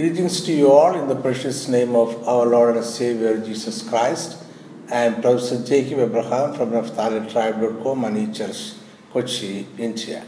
Greetings 0.00 0.40
to 0.44 0.52
you 0.54 0.72
all 0.72 0.94
in 0.98 1.08
the 1.08 1.14
precious 1.14 1.68
name 1.68 1.94
of 1.94 2.26
our 2.26 2.46
Lord 2.46 2.74
and 2.74 2.82
Savior 2.82 3.36
Jesus 3.36 3.86
Christ. 3.86 4.42
I 4.90 5.00
am 5.08 5.20
Professor 5.20 5.62
Jacob 5.62 5.98
Abraham 5.98 6.54
from 6.54 6.70
NaphtaliTribe.com 6.70 8.04
and 8.04 8.34
Church, 8.34 8.72
Kochi, 9.12 9.66
India. 9.76 10.24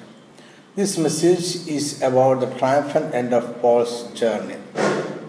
This 0.76 0.98
message 0.98 1.66
is 1.66 2.02
about 2.02 2.40
the 2.40 2.50
triumphant 2.58 3.14
end 3.14 3.32
of 3.32 3.62
Paul's 3.62 4.12
journey. 4.12 4.58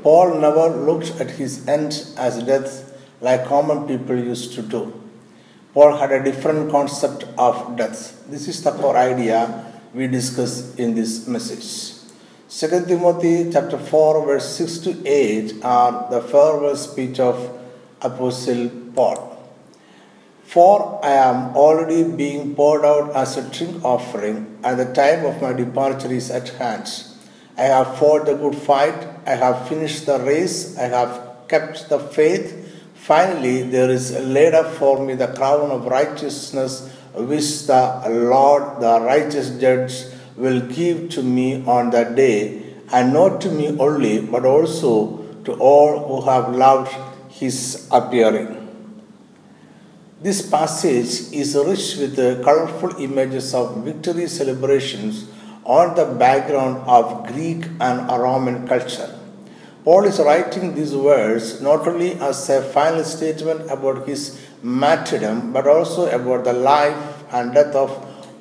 Paul 0.02 0.42
never 0.42 0.68
looked 0.68 1.12
at 1.22 1.32
his 1.32 1.66
end 1.66 2.06
as 2.18 2.44
death 2.44 3.02
like 3.22 3.46
common 3.46 3.88
people 3.88 4.18
used 4.18 4.56
to 4.56 4.62
do. 4.62 4.92
Paul 5.74 5.96
had 5.96 6.12
a 6.12 6.22
different 6.22 6.70
concept 6.70 7.24
of 7.38 7.78
death. 7.78 8.30
This 8.30 8.50
is 8.50 8.62
the 8.62 8.72
core 8.72 8.98
idea 8.98 9.72
we 9.94 10.08
discuss 10.08 10.76
in 10.76 10.96
this 10.96 11.30
message. 11.30 11.93
2 12.56 12.86
Timothy 12.86 13.50
chapter 13.52 13.80
4 13.80 14.28
verse 14.28 14.48
6 14.58 14.78
to 14.86 14.92
8 15.08 15.54
are 15.64 16.08
the 16.12 16.22
farewell 16.22 16.76
speech 16.76 17.20
of 17.20 17.36
Apostle 18.00 18.70
Paul. 18.94 19.18
For 20.44 21.04
I 21.04 21.14
am 21.14 21.58
already 21.58 22.04
being 22.04 22.54
poured 22.54 22.86
out 22.86 23.10
as 23.16 23.38
a 23.38 23.50
drink 23.50 23.84
offering, 23.84 24.60
and 24.64 24.80
the 24.80 24.94
time 24.94 25.26
of 25.26 25.42
my 25.42 25.52
departure 25.54 26.12
is 26.12 26.30
at 26.30 26.50
hand. 26.50 26.88
I 27.58 27.64
have 27.64 27.98
fought 27.98 28.28
the 28.28 28.36
good 28.36 28.56
fight, 28.56 29.08
I 29.26 29.32
have 29.32 29.68
finished 29.68 30.06
the 30.06 30.20
race, 30.20 30.78
I 30.78 30.90
have 30.90 31.48
kept 31.48 31.90
the 31.90 31.98
faith. 31.98 32.48
Finally, 32.94 33.64
there 33.64 33.90
is 33.90 34.12
laid 34.12 34.54
up 34.54 34.72
for 34.76 35.04
me 35.04 35.16
the 35.16 35.34
crown 35.40 35.72
of 35.72 35.86
righteousness, 35.88 36.88
which 37.16 37.66
the 37.66 37.84
Lord, 38.10 38.80
the 38.80 39.02
righteous 39.02 39.50
judge, 39.58 40.13
will 40.36 40.62
give 40.62 41.10
to 41.10 41.24
me 41.24 41.64
on 41.66 41.92
that 41.92 42.16
day, 42.16 42.62
and 42.92 43.14
not 43.14 43.42
to 43.42 43.50
me 43.50 43.78
only, 43.80 44.22
but 44.22 44.46
also 44.46 45.18
to 45.46 45.54
all 45.54 46.00
who 46.08 46.30
have 46.30 46.56
loved 46.56 46.94
his 47.30 47.88
appearing. 47.92 48.60
This 50.22 50.48
passage 50.50 51.34
is 51.34 51.56
rich 51.56 51.98
with 51.98 52.16
colorful 52.46 52.96
images 52.98 53.54
of 53.54 53.84
victory 53.84 54.28
celebrations 54.28 55.28
on 55.66 55.96
the 55.96 56.06
background 56.06 56.78
of 56.88 57.28
Greek 57.28 57.66
and 57.80 58.08
Roman 58.08 58.66
culture. 58.68 59.20
Paul 59.84 60.06
is 60.06 60.20
writing 60.20 60.76
these 60.76 60.96
words 60.96 61.60
not 61.62 61.86
only 61.86 62.14
as 62.14 62.50
a 62.50 62.62
final 62.62 63.04
statement 63.04 63.70
about 63.70 64.08
his 64.08 64.40
martyrdom, 64.62 65.52
but 65.52 65.68
also 65.68 66.10
about 66.10 66.46
the 66.46 66.54
life 66.54 67.26
and 67.34 67.54
death 67.54 67.76
of 67.76 67.92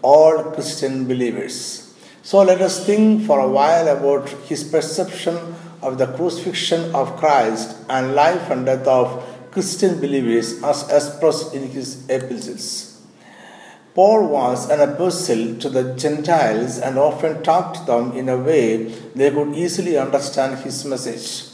all 0.03 0.45
Christian 0.53 1.07
believers. 1.07 1.82
So 2.25 2.41
let 2.43 2.61
us 2.61 2.87
think 2.87 3.27
for 3.27 3.41
a 3.41 3.49
while 3.49 3.89
about 3.89 4.29
his 4.29 4.63
perception 4.63 5.37
of 5.83 5.99
the 5.99 6.07
crucifixion 6.07 6.95
of 6.95 7.17
Christ 7.17 7.77
and 7.89 8.15
life 8.15 8.49
and 8.49 8.65
death 8.65 8.87
of 8.87 9.25
Christian 9.51 10.01
believers 10.01 10.63
as 10.63 10.89
expressed 10.89 11.53
in 11.53 11.69
his 11.71 12.09
epistles. 12.09 13.01
Paul 13.95 14.29
was 14.29 14.71
an 14.71 14.81
apostle 14.81 15.57
to 15.57 15.69
the 15.69 15.95
Gentiles 15.95 16.79
and 16.79 16.97
often 16.97 17.43
talked 17.43 17.79
to 17.79 17.85
them 17.87 18.13
in 18.13 18.29
a 18.29 18.39
way 18.39 18.85
they 19.17 19.33
could 19.33 19.57
easily 19.57 19.99
understand 19.99 20.61
his 20.61 20.85
message. 20.85 21.51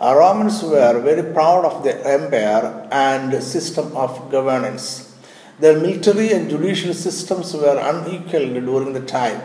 Our 0.00 0.18
Romans 0.18 0.62
were 0.62 0.98
very 1.00 1.30
proud 1.34 1.66
of 1.66 1.84
their 1.84 2.02
empire 2.06 2.88
and 2.90 3.42
system 3.42 3.94
of 3.94 4.30
governance. 4.30 5.14
Their 5.60 5.78
military 5.78 6.32
and 6.32 6.48
judicial 6.48 6.94
systems 6.94 7.52
were 7.52 7.78
unequal 7.78 8.46
during 8.60 8.94
the 8.94 9.04
time. 9.04 9.42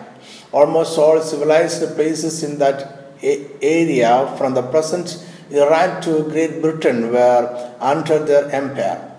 Almost 0.51 0.97
all 0.97 1.21
civilized 1.21 1.83
places 1.95 2.43
in 2.43 2.57
that 2.59 3.13
area, 3.21 4.33
from 4.37 4.53
the 4.53 4.63
present 4.63 5.23
Iran 5.49 6.01
to 6.01 6.23
Great 6.23 6.61
Britain, 6.61 7.11
were 7.11 7.75
under 7.79 8.19
their 8.19 8.49
empire. 8.51 9.11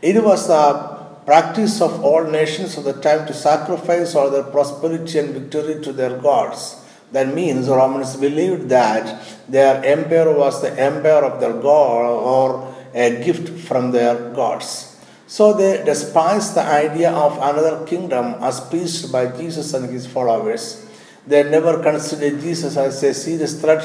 It 0.00 0.22
was 0.22 0.48
the 0.48 0.92
practice 1.24 1.80
of 1.80 2.04
all 2.04 2.24
nations 2.24 2.76
of 2.76 2.84
the 2.84 2.94
time 2.94 3.26
to 3.26 3.34
sacrifice 3.34 4.14
all 4.14 4.30
their 4.30 4.42
prosperity 4.42 5.18
and 5.18 5.30
victory 5.30 5.80
to 5.82 5.92
their 5.92 6.18
gods. 6.18 6.76
That 7.12 7.34
means 7.34 7.68
Romans 7.68 8.16
believed 8.16 8.68
that 8.70 9.22
their 9.48 9.84
empire 9.84 10.32
was 10.32 10.62
the 10.62 10.72
empire 10.80 11.24
of 11.24 11.40
their 11.40 11.52
god 11.52 12.06
or 12.06 12.74
a 12.94 13.22
gift 13.22 13.50
from 13.68 13.92
their 13.92 14.30
gods. 14.30 14.91
So 15.32 15.54
they 15.54 15.82
despised 15.82 16.54
the 16.56 16.60
idea 16.60 17.10
of 17.10 17.38
another 17.38 17.86
kingdom 17.86 18.34
as 18.48 18.60
preached 18.60 19.10
by 19.10 19.28
Jesus 19.28 19.72
and 19.72 19.88
his 19.88 20.06
followers. 20.06 20.84
They 21.26 21.42
never 21.44 21.82
considered 21.82 22.42
Jesus 22.42 22.76
as 22.76 23.02
a 23.02 23.14
serious 23.14 23.58
threat 23.58 23.82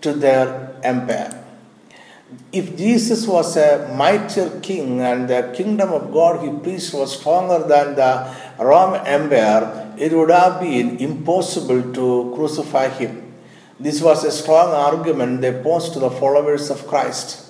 to 0.00 0.14
their 0.14 0.74
empire. 0.82 1.44
If 2.50 2.78
Jesus 2.78 3.26
was 3.26 3.58
a 3.58 3.92
mightier 3.94 4.58
king 4.62 5.02
and 5.02 5.28
the 5.28 5.52
kingdom 5.54 5.92
of 5.92 6.14
God 6.14 6.42
he 6.42 6.50
preached 6.64 6.94
was 6.94 7.20
stronger 7.20 7.58
than 7.68 7.94
the 7.94 8.34
Roman 8.58 9.06
Empire, 9.06 9.94
it 9.98 10.14
would 10.14 10.30
have 10.30 10.62
been 10.62 10.96
impossible 10.96 11.92
to 11.92 12.32
crucify 12.34 12.88
him. 12.88 13.34
This 13.78 14.00
was 14.00 14.24
a 14.24 14.32
strong 14.32 14.70
argument 14.72 15.42
they 15.42 15.52
posed 15.62 15.92
to 15.92 15.98
the 15.98 16.10
followers 16.10 16.70
of 16.70 16.86
Christ 16.88 17.45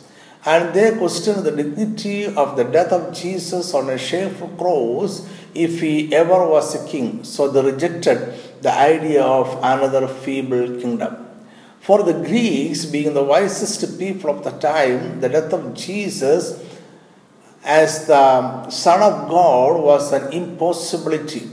and 0.46 0.72
they 0.72 0.96
questioned 0.96 1.44
the 1.44 1.50
dignity 1.50 2.24
of 2.24 2.56
the 2.56 2.62
death 2.62 2.92
of 2.92 3.12
Jesus 3.12 3.74
on 3.74 3.90
a 3.90 3.98
shameful 3.98 4.48
cross 4.50 5.28
if 5.54 5.80
he 5.80 6.14
ever 6.14 6.46
was 6.46 6.74
a 6.76 6.88
king. 6.88 7.24
So 7.24 7.48
they 7.48 7.62
rejected 7.62 8.32
the 8.62 8.72
idea 8.72 9.24
of 9.24 9.58
another 9.58 10.06
feeble 10.06 10.80
kingdom. 10.80 11.26
For 11.80 12.04
the 12.04 12.12
Greeks, 12.12 12.84
being 12.84 13.12
the 13.12 13.24
wisest 13.24 13.98
people 13.98 14.30
of 14.30 14.44
the 14.44 14.52
time, 14.52 15.20
the 15.20 15.28
death 15.28 15.52
of 15.52 15.74
Jesus 15.74 16.62
as 17.64 18.06
the 18.06 18.70
Son 18.70 19.02
of 19.02 19.28
God 19.28 19.82
was 19.82 20.12
an 20.12 20.32
impossibility. 20.32 21.50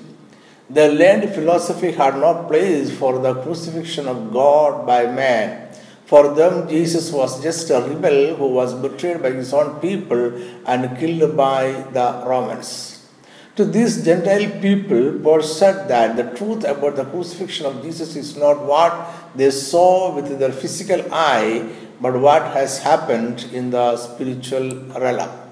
The 0.69 0.89
learned 0.89 1.33
philosophy 1.33 1.91
had 1.91 2.15
no 2.17 2.45
place 2.47 2.95
for 2.95 3.17
the 3.17 3.41
crucifixion 3.41 4.07
of 4.07 4.31
God 4.31 4.85
by 4.85 5.07
man. 5.07 5.62
For 6.05 6.33
them, 6.33 6.67
Jesus 6.67 7.11
was 7.11 7.41
just 7.41 7.69
a 7.69 7.81
rebel 7.81 8.35
who 8.35 8.47
was 8.47 8.73
betrayed 8.73 9.21
by 9.21 9.31
his 9.31 9.53
own 9.53 9.79
people 9.79 10.33
and 10.65 10.97
killed 10.97 11.35
by 11.37 11.71
the 11.93 12.23
Romans. 12.25 13.07
To 13.55 13.65
these 13.65 14.03
Gentile 14.03 14.49
people, 14.59 15.19
Paul 15.19 15.43
said 15.43 15.87
that 15.87 16.15
the 16.15 16.35
truth 16.35 16.63
about 16.63 16.95
the 16.95 17.05
crucifixion 17.05 17.67
of 17.67 17.83
Jesus 17.83 18.15
is 18.15 18.35
not 18.35 18.65
what 18.65 18.93
they 19.35 19.51
saw 19.51 20.13
with 20.13 20.39
their 20.39 20.51
physical 20.51 21.01
eye, 21.13 21.69
but 22.01 22.19
what 22.19 22.41
has 22.53 22.79
happened 22.79 23.47
in 23.53 23.69
the 23.69 23.95
spiritual 23.95 24.71
realm. 24.99 25.42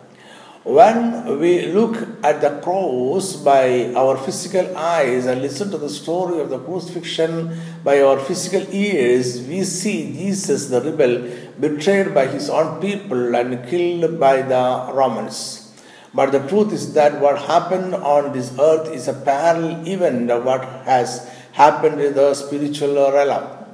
When 0.63 1.39
we 1.39 1.66
look 1.73 1.97
at 2.23 2.39
the 2.39 2.61
cross 2.61 3.35
by 3.35 3.91
our 3.95 4.16
physical 4.16 4.77
eyes 4.77 5.25
and 5.25 5.41
listen 5.41 5.72
to 5.72 5.77
the 5.79 5.89
story 5.89 6.39
of 6.39 6.51
the 6.51 6.59
crucifixion 6.59 7.57
by 7.83 7.99
our 8.03 8.19
physical 8.19 8.72
ears, 8.72 9.41
we 9.41 9.63
see 9.63 10.13
Jesus, 10.13 10.67
the 10.67 10.79
rebel, 10.79 11.35
betrayed 11.59 12.13
by 12.13 12.27
his 12.27 12.47
own 12.47 12.79
people 12.79 13.35
and 13.35 13.67
killed 13.69 14.19
by 14.19 14.44
the 14.44 14.91
Romans. 14.94 15.73
But 16.13 16.31
the 16.31 16.47
truth 16.47 16.72
is 16.73 16.93
that 16.93 17.19
what 17.19 17.41
happened 17.41 17.95
on 17.95 18.31
this 18.31 18.53
earth 18.59 18.93
is 18.93 19.07
a 19.07 19.13
parallel 19.13 19.88
event 19.88 20.29
of 20.29 20.45
what 20.45 20.63
has 20.85 21.28
happened 21.53 21.99
in 21.99 22.13
the 22.13 22.35
spiritual 22.35 23.11
realm. 23.11 23.66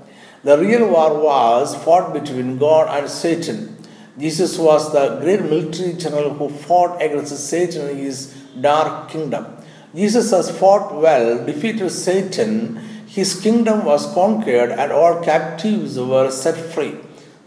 The 0.45 0.57
real 0.57 0.87
war 0.87 1.21
was 1.21 1.75
fought 1.83 2.13
between 2.13 2.57
God 2.57 2.87
and 2.97 3.09
Satan 3.09 3.76
Jesus 4.19 4.57
was 4.57 4.91
the 4.91 5.19
great 5.19 5.41
military 5.43 5.93
general 5.93 6.33
who 6.33 6.49
fought 6.49 6.99
against 6.99 7.37
Satan 7.37 7.89
in 7.89 7.97
his 7.97 8.33
dark 8.59 9.09
kingdom. 9.09 9.45
Jesus 9.93 10.31
has 10.31 10.49
fought 10.57 10.95
well, 10.95 11.45
defeated 11.45 11.91
Satan, 11.91 12.77
his 13.05 13.39
kingdom 13.39 13.85
was 13.85 14.11
conquered, 14.15 14.71
and 14.71 14.91
all 14.91 15.23
captives 15.23 15.99
were 15.99 16.31
set 16.31 16.57
free. 16.73 16.95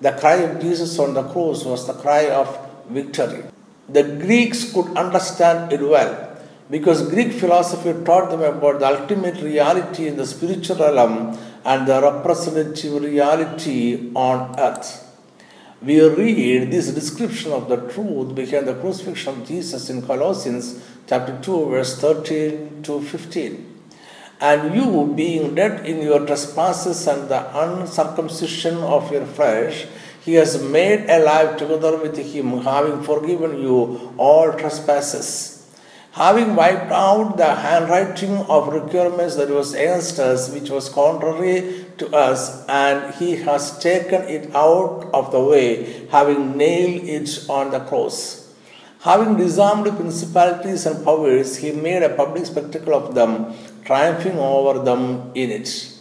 The 0.00 0.12
cry 0.12 0.36
of 0.36 0.60
Jesus 0.60 0.96
on 1.00 1.14
the 1.14 1.24
cross 1.24 1.64
was 1.64 1.88
the 1.88 1.92
cry 1.92 2.30
of 2.30 2.48
victory. 2.88 3.42
The 3.88 4.04
Greeks 4.04 4.72
could 4.72 4.96
understand 4.96 5.72
it 5.72 5.82
well 5.82 6.38
because 6.70 7.08
Greek 7.10 7.32
philosophy 7.32 7.92
taught 8.04 8.30
them 8.30 8.42
about 8.42 8.78
the 8.78 8.86
ultimate 8.86 9.42
reality 9.42 10.06
in 10.06 10.16
the 10.16 10.26
spiritual 10.26 10.76
realm 10.76 11.36
and 11.64 11.88
the 11.88 12.00
representative 12.00 13.02
reality 13.02 14.12
on 14.14 14.58
earth 14.58 15.09
we 15.82 15.98
read 16.02 16.70
this 16.70 16.90
description 16.92 17.52
of 17.52 17.68
the 17.68 17.76
truth 17.92 18.34
behind 18.34 18.68
the 18.68 18.74
crucifixion 18.74 19.40
of 19.40 19.48
Jesus 19.48 19.88
in 19.88 20.02
Colossians 20.02 20.84
chapter 21.06 21.38
2, 21.40 21.70
verse 21.70 21.98
13 21.98 22.82
to 22.82 23.00
15. 23.00 23.66
And 24.42 24.74
you, 24.74 25.12
being 25.16 25.54
dead 25.54 25.86
in 25.86 26.02
your 26.02 26.26
trespasses 26.26 27.06
and 27.06 27.28
the 27.28 27.58
uncircumcision 27.58 28.76
of 28.78 29.10
your 29.10 29.24
flesh, 29.24 29.86
he 30.22 30.34
has 30.34 30.62
made 30.62 31.08
alive 31.08 31.56
together 31.56 31.96
with 31.96 32.16
him, 32.16 32.58
having 32.58 33.02
forgiven 33.02 33.58
you 33.60 34.14
all 34.18 34.52
trespasses. 34.52 35.56
Having 36.12 36.56
wiped 36.56 36.90
out 36.90 37.36
the 37.36 37.54
handwriting 37.54 38.36
of 38.36 38.68
requirements 38.68 39.36
that 39.36 39.48
was 39.48 39.74
against 39.74 40.18
us, 40.18 40.52
which 40.52 40.68
was 40.68 40.88
contrary 40.88 41.86
to 42.00 42.08
us, 42.14 42.66
and 42.66 43.14
he 43.14 43.36
has 43.36 43.78
taken 43.78 44.22
it 44.22 44.54
out 44.54 45.08
of 45.14 45.30
the 45.30 45.40
way, 45.40 46.06
having 46.08 46.56
nailed 46.56 47.04
it 47.04 47.48
on 47.48 47.70
the 47.70 47.80
cross. 47.80 48.52
Having 49.02 49.36
disarmed 49.36 49.86
principalities 49.96 50.84
and 50.84 51.04
powers, 51.04 51.56
he 51.58 51.70
made 51.72 52.02
a 52.02 52.14
public 52.14 52.44
spectacle 52.44 52.94
of 52.94 53.14
them, 53.14 53.54
triumphing 53.84 54.38
over 54.38 54.80
them 54.80 55.30
in 55.34 55.50
it. 55.50 55.96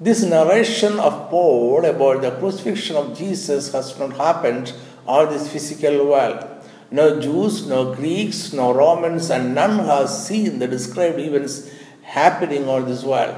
This 0.00 0.24
narration 0.24 0.98
of 0.98 1.30
Paul 1.30 1.84
about 1.84 2.22
the 2.22 2.32
crucifixion 2.32 2.96
of 2.96 3.16
Jesus 3.16 3.70
has 3.72 3.96
not 3.98 4.16
happened 4.16 4.72
on 5.06 5.28
this 5.28 5.52
physical 5.52 6.06
world. 6.08 6.44
No 6.90 7.20
Jews, 7.20 7.66
no 7.68 7.94
Greeks, 7.94 8.52
no 8.52 8.74
Romans, 8.74 9.30
and 9.30 9.54
none 9.54 9.78
has 9.78 10.26
seen 10.26 10.58
the 10.58 10.66
described 10.66 11.20
events 11.20 11.70
happening 12.02 12.68
on 12.68 12.86
this 12.86 13.04
world. 13.04 13.36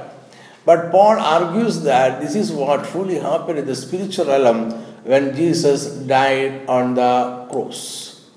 But 0.65 0.91
Paul 0.91 1.19
argues 1.19 1.81
that 1.83 2.21
this 2.21 2.35
is 2.35 2.51
what 2.51 2.85
truly 2.85 3.19
happened 3.19 3.59
in 3.59 3.65
the 3.67 3.75
spiritual 3.75 4.25
realm 4.25 4.71
when 5.03 5.35
Jesus 5.35 5.85
died 5.85 6.67
on 6.67 6.95
the 6.95 7.47
cross. 7.51 8.29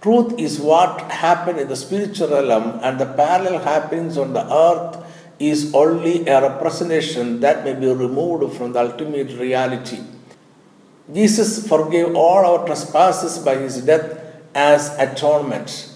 Truth 0.00 0.38
is 0.38 0.60
what 0.60 1.00
happened 1.10 1.58
in 1.58 1.68
the 1.68 1.76
spiritual 1.76 2.28
realm, 2.28 2.78
and 2.82 3.00
the 3.00 3.06
parallel 3.06 3.58
happenings 3.58 4.16
on 4.16 4.32
the 4.32 4.44
earth 4.54 5.04
is 5.40 5.74
only 5.74 6.26
a 6.28 6.40
representation 6.40 7.40
that 7.40 7.64
may 7.64 7.74
be 7.74 7.92
removed 7.92 8.56
from 8.56 8.72
the 8.72 8.80
ultimate 8.80 9.36
reality. 9.38 10.00
Jesus 11.12 11.66
forgave 11.66 12.14
all 12.14 12.46
our 12.46 12.66
trespasses 12.66 13.38
by 13.38 13.56
his 13.56 13.84
death 13.84 14.20
as 14.54 14.96
atonement. 14.98 15.90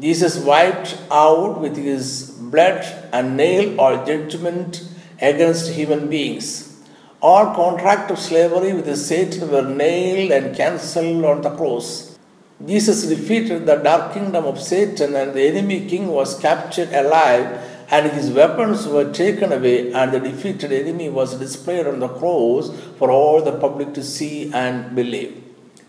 Jesus 0.00 0.38
wiped 0.38 0.96
out 1.10 1.60
with 1.60 1.76
his 1.76 2.30
blood 2.30 2.82
and 3.12 3.36
nail 3.36 3.78
all 3.78 4.06
judgment 4.06 4.87
against 5.20 5.72
human 5.72 6.08
beings. 6.08 6.76
All 7.20 7.54
contract 7.54 8.10
of 8.10 8.18
slavery 8.18 8.72
with 8.72 8.96
Satan 8.96 9.50
were 9.50 9.62
nailed 9.62 10.30
and 10.30 10.56
cancelled 10.56 11.24
on 11.24 11.42
the 11.42 11.50
cross. 11.50 12.18
Jesus 12.64 13.06
defeated 13.06 13.66
the 13.66 13.76
dark 13.76 14.14
kingdom 14.14 14.44
of 14.44 14.60
Satan, 14.60 15.14
and 15.14 15.34
the 15.34 15.42
enemy 15.42 15.86
king 15.86 16.08
was 16.08 16.38
captured 16.38 16.92
alive 16.92 17.60
and 17.90 18.10
his 18.12 18.30
weapons 18.30 18.86
were 18.86 19.10
taken 19.12 19.50
away, 19.50 19.92
and 19.92 20.12
the 20.12 20.20
defeated 20.20 20.72
enemy 20.72 21.08
was 21.08 21.38
displayed 21.38 21.86
on 21.86 22.00
the 22.00 22.08
cross 22.08 22.70
for 22.98 23.10
all 23.10 23.42
the 23.42 23.58
public 23.58 23.94
to 23.94 24.04
see 24.04 24.52
and 24.52 24.94
believe. 24.94 25.42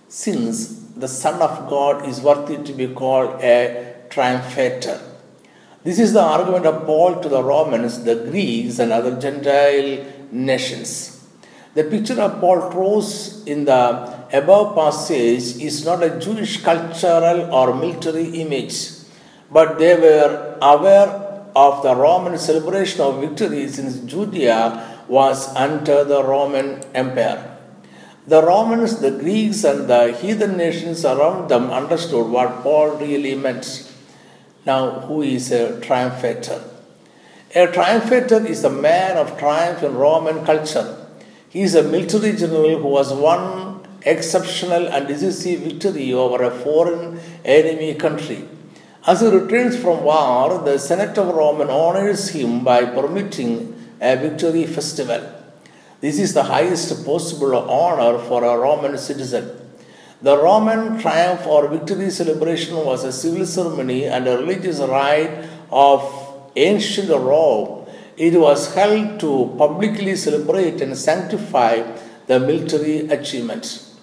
Since 0.08 0.68
the 0.96 1.10
Son 1.10 1.42
of 1.42 1.70
God 1.70 2.08
is 2.08 2.22
worthy 2.22 2.58
to 2.64 2.74
be 2.74 2.88
called 2.88 3.42
a 3.42 3.96
triumphator. 4.10 5.09
This 5.82 5.98
is 5.98 6.12
the 6.12 6.22
argument 6.22 6.66
of 6.66 6.86
Paul 6.86 7.22
to 7.22 7.30
the 7.30 7.42
Romans, 7.42 8.04
the 8.04 8.16
Greeks, 8.16 8.80
and 8.80 8.92
other 8.92 9.18
Gentile 9.18 10.06
nations. 10.30 11.26
The 11.74 11.86
picture 11.86 12.20
of 12.20 12.42
Paul 12.42 12.70
draws 12.70 13.46
in 13.46 13.64
the 13.64 14.28
above 14.34 14.76
passage 14.76 15.56
is 15.62 15.86
not 15.86 16.04
a 16.04 16.20
Jewish 16.20 16.62
cultural 16.62 17.54
or 17.56 17.74
military 17.74 18.42
image, 18.42 18.90
but 19.50 19.80
they 19.80 19.96
were 19.96 20.58
aware 20.62 21.08
of 21.56 21.82
the 21.82 21.96
Roman 21.96 22.38
celebration 22.38 23.00
of 23.00 23.22
victory 23.22 23.70
since 23.70 24.00
Judea 24.00 25.06
was 25.08 25.48
under 25.56 26.04
the 26.04 26.26
Roman 26.26 26.84
Empire. 26.94 27.58
The 28.28 28.46
Romans, 28.46 29.00
the 29.00 29.12
Greeks, 29.12 29.64
and 29.64 29.90
the 29.90 30.12
heathen 30.12 30.58
nations 30.58 31.06
around 31.06 31.48
them 31.48 31.72
understood 31.72 32.28
what 32.28 32.64
Paul 32.64 32.98
really 32.98 33.36
meant. 33.36 33.90
Now, 34.70 35.00
who 35.08 35.24
is 35.24 35.52
a 35.52 35.82
triumphator? 35.82 36.62
A 37.56 37.66
triumphator 37.76 38.46
is 38.46 38.64
a 38.64 38.70
man 38.70 39.18
of 39.18 39.36
triumph 39.40 39.82
in 39.82 39.96
Roman 39.96 40.46
culture. 40.46 41.08
He 41.50 41.62
is 41.62 41.74
a 41.74 41.82
military 41.82 42.34
general 42.34 42.78
who 42.78 42.96
has 42.98 43.12
won 43.12 43.88
exceptional 44.04 44.86
and 44.88 45.08
decisive 45.08 45.62
victory 45.62 46.14
over 46.14 46.44
a 46.44 46.52
foreign 46.52 47.20
enemy 47.44 47.96
country. 47.96 48.48
As 49.08 49.22
he 49.22 49.28
returns 49.28 49.76
from 49.76 50.04
war, 50.04 50.62
the 50.64 50.78
Senate 50.78 51.18
of 51.18 51.34
Rome 51.34 51.62
honors 51.62 52.30
him 52.30 52.64
by 52.64 52.86
permitting 52.86 53.76
a 54.00 54.18
victory 54.18 54.68
festival. 54.68 55.34
This 56.00 56.20
is 56.20 56.36
the 56.36 56.44
highest 56.44 57.04
possible 57.08 57.56
honor 57.56 58.20
for 58.20 58.44
a 58.44 58.56
Roman 58.56 59.00
citizen. 59.00 59.59
The 60.22 60.38
Roman 60.38 61.00
triumph 61.00 61.48
or 61.48 61.70
victory 61.70 62.10
celebration 62.10 62.76
was 62.76 63.06
a 63.06 63.14
civil 63.14 63.46
ceremony 63.46 64.04
and 64.04 64.28
a 64.28 64.38
religious 64.38 64.80
rite 64.80 65.48
of 65.72 66.02
ancient 66.58 67.10
Rome. 67.10 67.86
It 68.18 68.38
was 68.38 68.74
held 68.76 69.22
to 69.22 69.56
publicly 69.58 70.18
celebrate 70.18 70.82
and 70.82 70.98
sanctify 70.98 71.84
the 72.28 72.38
military 72.38 73.08
achievements. 73.08 73.96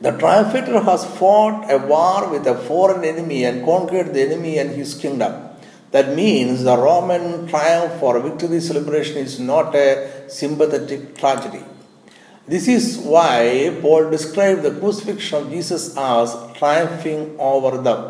The 0.00 0.12
triumphator 0.12 0.84
has 0.84 1.04
fought 1.18 1.68
a 1.68 1.78
war 1.78 2.30
with 2.30 2.46
a 2.46 2.54
foreign 2.54 3.04
enemy 3.04 3.44
and 3.44 3.64
conquered 3.64 4.14
the 4.14 4.22
enemy 4.22 4.58
and 4.58 4.70
his 4.70 4.94
kingdom. 4.94 5.48
That 5.90 6.14
means 6.14 6.62
the 6.62 6.76
Roman 6.76 7.48
triumph 7.48 8.00
or 8.00 8.20
victory 8.20 8.60
celebration 8.60 9.16
is 9.16 9.40
not 9.40 9.74
a 9.74 10.30
sympathetic 10.30 11.18
tragedy. 11.18 11.64
This 12.50 12.66
is 12.66 12.98
why 12.98 13.78
Paul 13.80 14.10
described 14.10 14.62
the 14.62 14.72
crucifixion 14.72 15.44
of 15.44 15.50
Jesus 15.50 15.96
as 15.96 16.34
triumphing 16.54 17.36
over 17.38 17.80
them. 17.80 18.00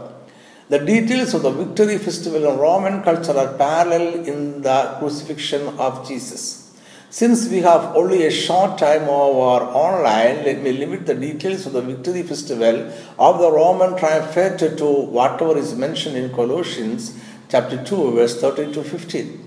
The 0.70 0.78
details 0.78 1.34
of 1.34 1.42
the 1.42 1.50
victory 1.50 1.98
festival 1.98 2.46
in 2.50 2.58
Roman 2.58 3.02
culture 3.02 3.36
are 3.36 3.52
parallel 3.58 4.24
in 4.24 4.62
the 4.62 4.96
crucifixion 4.98 5.78
of 5.78 6.08
Jesus. 6.08 6.72
Since 7.10 7.50
we 7.50 7.58
have 7.58 7.94
only 7.94 8.24
a 8.24 8.30
short 8.30 8.78
time 8.78 9.02
over 9.10 9.66
online, 9.86 10.44
let 10.46 10.62
me 10.62 10.72
limit 10.72 11.04
the 11.04 11.16
details 11.16 11.66
of 11.66 11.74
the 11.74 11.82
victory 11.82 12.22
festival 12.22 12.90
of 13.18 13.40
the 13.40 13.52
Roman 13.52 13.92
triumphator 13.98 14.74
to 14.78 14.86
whatever 14.86 15.58
is 15.58 15.74
mentioned 15.74 16.16
in 16.16 16.32
Colossians 16.32 17.14
chapter 17.50 17.84
2, 17.84 18.12
verse 18.12 18.40
13 18.40 18.72
to 18.72 18.84
15. 18.84 19.39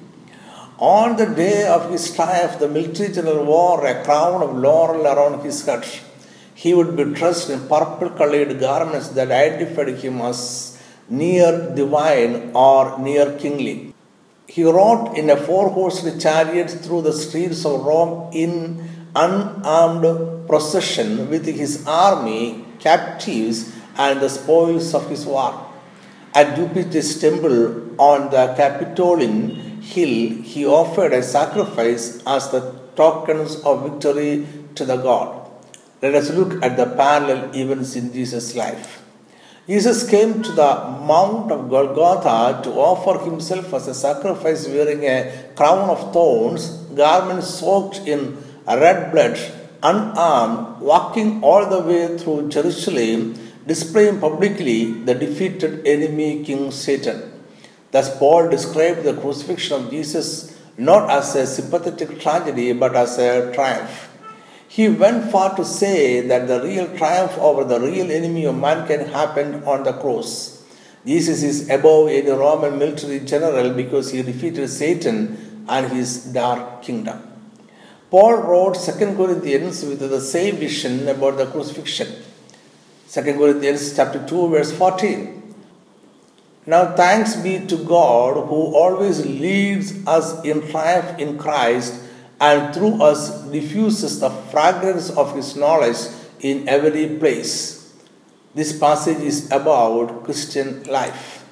On 0.80 1.16
the 1.18 1.28
day 1.28 1.68
of 1.68 1.92
his 1.92 2.16
triumph, 2.16 2.58
the 2.58 2.68
military 2.68 3.14
general 3.14 3.46
wore 3.46 3.86
a 3.86 4.04
crown 4.04 4.42
of 4.42 4.56
laurel 4.56 5.06
around 5.06 5.44
his 5.44 5.64
head. 5.66 5.86
He 6.56 6.74
would 6.74 6.98
be 6.98 7.04
dressed 7.04 7.50
in 7.52 7.60
purple 7.68 8.10
colored 8.10 8.60
garments 8.60 9.10
that 9.10 9.30
identified 9.32 10.00
him 10.00 10.20
as 10.22 10.80
near 11.10 11.74
divine 11.76 12.52
or 12.56 12.98
near 12.98 13.38
kingly. 13.38 13.94
He 14.48 14.64
rode 14.64 15.16
in 15.16 15.30
a 15.30 15.38
four 15.38 15.70
horsed 15.70 16.20
chariot 16.20 16.70
through 16.72 17.04
the 17.04 17.14
streets 17.14 17.66
of 17.66 17.86
Rome 17.86 18.32
in 18.34 18.90
unarmed 19.16 20.48
procession 20.48 21.30
with 21.30 21.46
his 21.46 21.86
army, 21.88 22.66
captives, 22.80 23.72
and 23.96 24.20
the 24.20 24.30
spoils 24.30 24.94
of 24.96 25.08
his 25.10 25.26
war. 25.26 25.70
At 26.34 26.56
Jupiter's 26.56 27.20
temple 27.22 28.02
on 28.02 28.32
the 28.32 28.56
Capitoline 28.58 29.73
hill, 29.92 30.42
he 30.42 30.66
offered 30.66 31.14
a 31.14 31.22
sacrifice 31.22 32.24
as 32.26 32.50
the 32.52 32.62
tokens 32.96 33.56
of 33.62 33.84
victory 33.88 34.48
to 34.76 34.86
the 34.86 34.98
god. 34.98 35.30
Let 36.02 36.16
us 36.16 36.30
look 36.32 36.62
at 36.64 36.76
the 36.78 36.86
parallel 36.86 37.56
events 37.56 37.96
in 37.96 38.12
Jesus' 38.12 38.56
life. 38.56 39.02
Jesus 39.68 40.00
came 40.10 40.44
to 40.44 40.52
the 40.52 40.72
Mount 41.10 41.50
of 41.50 41.70
Golgotha 41.70 42.62
to 42.64 42.72
offer 42.72 43.24
himself 43.24 43.74
as 43.74 43.88
a 43.88 43.94
sacrifice 43.94 44.68
wearing 44.68 45.04
a 45.06 45.54
crown 45.56 45.90
of 45.90 46.12
thorns, 46.12 46.68
garments 47.04 47.48
soaked 47.48 48.00
in 48.00 48.38
red 48.68 49.12
blood, 49.12 49.40
unarmed, 49.82 50.82
walking 50.82 51.42
all 51.42 51.66
the 51.70 51.80
way 51.80 52.18
through 52.18 52.50
Jerusalem, 52.50 53.36
displaying 53.66 54.20
publicly 54.20 54.80
the 55.08 55.16
defeated 55.16 55.88
enemy 55.88 56.44
King 56.44 56.70
Satan. 56.72 57.20
Thus, 57.94 58.18
Paul 58.18 58.50
described 58.50 59.04
the 59.04 59.14
crucifixion 59.14 59.86
of 59.86 59.92
Jesus 59.92 60.60
not 60.78 61.12
as 61.12 61.36
a 61.36 61.46
sympathetic 61.46 62.20
tragedy 62.20 62.74
but 62.74 62.96
as 62.96 63.20
a 63.20 63.54
triumph. 63.54 64.10
He 64.68 64.90
went 64.90 65.32
far 65.32 65.56
to 65.56 65.64
say 65.64 66.22
that 66.22 66.48
the 66.48 66.64
real 66.64 66.88
triumph 66.98 67.38
over 67.38 67.64
the 67.64 67.80
real 67.80 68.10
enemy 68.10 68.46
of 68.46 68.58
mankind 68.58 69.12
happened 69.12 69.64
on 69.66 69.84
the 69.84 69.94
cross. 69.94 70.64
Jesus 71.06 71.44
is 71.44 71.70
above 71.70 72.08
any 72.08 72.32
Roman 72.32 72.80
military 72.80 73.20
general 73.20 73.72
because 73.76 74.12
he 74.12 74.24
defeated 74.24 74.68
Satan 74.70 75.66
and 75.70 75.92
his 75.92 76.26
dark 76.26 76.82
kingdom. 76.82 77.22
Paul 78.10 78.38
wrote 78.38 78.74
2 78.74 79.16
Corinthians 79.16 79.86
with 79.86 80.00
the 80.00 80.22
same 80.22 80.56
vision 80.56 81.08
about 81.08 81.38
the 81.38 81.46
crucifixion. 81.46 82.08
2 83.12 83.22
Corinthians 83.22 83.96
chapter 83.96 84.26
2 84.26 84.48
verse 84.50 84.72
14. 84.72 85.43
Now 86.66 86.96
thanks 86.96 87.36
be 87.36 87.66
to 87.68 87.78
God 87.78 88.36
who 88.48 88.76
always 88.76 89.26
leads 89.26 90.06
us 90.08 90.44
in 90.46 90.70
triumph 90.70 91.20
in 91.20 91.38
Christ 91.38 92.02
and 92.40 92.74
through 92.74 93.02
us 93.02 93.44
diffuses 93.52 94.20
the 94.20 94.30
fragrance 94.30 95.10
of 95.10 95.36
His 95.36 95.56
knowledge 95.56 95.98
in 96.40 96.68
every 96.70 97.18
place. 97.18 97.94
This 98.56 98.78
passage 98.78 99.20
is 99.20 99.52
about 99.52 100.24
Christian 100.24 100.84
life. 100.84 101.46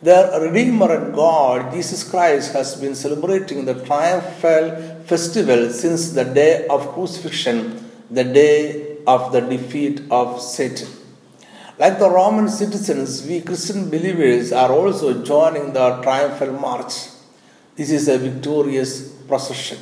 Their 0.00 0.40
Redeemer 0.40 0.92
and 0.92 1.14
God, 1.14 1.72
Jesus 1.72 2.02
Christ, 2.02 2.52
has 2.54 2.74
been 2.74 2.94
celebrating 2.94 3.66
the 3.66 3.84
triumphal 3.84 5.04
festival 5.04 5.70
since 5.70 6.10
the 6.10 6.24
day 6.24 6.66
of 6.68 6.92
crucifixion, 6.94 7.90
the 8.10 8.24
day 8.24 8.96
of 9.06 9.32
the 9.32 9.40
defeat 9.40 10.02
of 10.10 10.40
Satan. 10.40 10.88
Like 11.82 11.98
the 11.98 12.08
Roman 12.08 12.48
citizens, 12.48 13.26
we 13.26 13.40
Christian 13.40 13.90
believers 13.90 14.52
are 14.52 14.70
also 14.70 15.24
joining 15.24 15.72
the 15.72 16.00
triumphal 16.00 16.52
march. 16.52 16.92
This 17.74 17.90
is 17.90 18.06
a 18.06 18.18
victorious 18.18 19.08
procession. 19.26 19.78